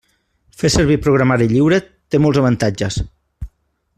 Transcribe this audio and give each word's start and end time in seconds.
Fer 0.61 0.71
servir 0.75 0.95
programari 1.07 1.49
lliure 1.51 1.79
té 2.15 2.23
molts 2.25 2.43
avantatges. 2.45 3.01